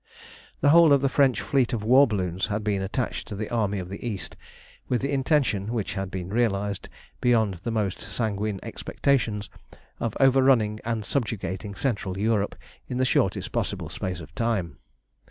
The 0.61 0.69
whole 0.71 0.93
of 0.93 1.01
the 1.01 1.09
French 1.13 1.41
fleet 1.41 1.73
of 1.73 1.83
war 1.83 2.07
balloons 2.07 2.47
had 2.47 2.63
been 2.63 2.81
attached 2.81 3.27
to 3.27 3.35
the 3.35 3.51
Army 3.51 3.77
of 3.77 3.87
the 3.87 4.03
East 4.03 4.35
with 4.89 5.03
the 5.03 5.11
intention, 5.11 5.71
which 5.73 5.93
had 5.93 6.09
been 6.09 6.29
realised 6.29 6.89
beyond 7.21 7.53
the 7.61 7.69
most 7.69 7.99
sanguine 8.01 8.59
expectations, 8.63 9.47
of 9.99 10.17
overrunning 10.19 10.79
and 10.83 11.05
subjugating 11.05 11.75
Central 11.75 12.17
Europe 12.17 12.55
in 12.87 12.97
the 12.97 13.05
shortest 13.05 13.51
possible 13.51 13.89
space 13.89 14.21
of 14.21 14.33
time. 14.33 14.79